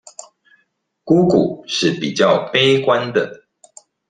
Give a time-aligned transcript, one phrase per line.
[1.03, 3.45] 姑姑是比較悲觀的